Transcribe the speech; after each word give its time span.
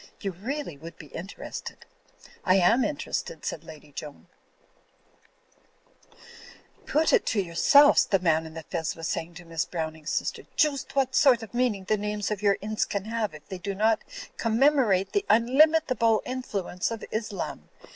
You 0.19 0.31
really 0.31 0.77
would 0.77 0.97
be 0.97 1.15
inter 1.15 1.43
ested.'* 1.43 1.85
"I 2.43 2.55
am 2.55 2.83
interested," 2.83 3.45
said 3.45 3.63
Lady 3.63 3.91
Joan. 3.91 4.25
^Toot 6.87 7.13
it 7.13 7.23
to 7.27 7.39
yourselfs," 7.43 8.09
the 8.09 8.17
man 8.17 8.47
in 8.47 8.55
the 8.55 8.63
fez 8.63 8.95
was 8.95 9.07
say 9.07 9.21
ing 9.21 9.35
to 9.35 9.45
Miss 9.45 9.65
Browning's 9.65 10.09
sister, 10.09 10.41
"joost 10.55 10.95
what 10.95 11.13
sort 11.13 11.43
of 11.43 11.53
meaning 11.53 11.83
the 11.83 11.97
names 11.97 12.31
of 12.31 12.41
your 12.41 12.57
ince 12.61 12.83
can 12.83 13.05
have 13.05 13.35
if 13.35 13.47
they 13.47 13.59
do 13.59 13.75
not 13.75 14.01
commemorate 14.37 15.11
the 15.11 15.23
unlimitable 15.29 16.23
influence 16.25 16.89
of 16.89 17.05
Islam. 17.11 17.69